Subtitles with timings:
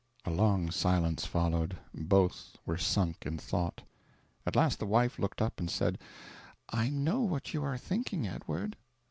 [0.25, 3.83] A long silence followed; both were sunk in thought.
[4.47, 5.99] At last the wife looked up and said:
[6.69, 8.77] "I know what you are thinking, Edward."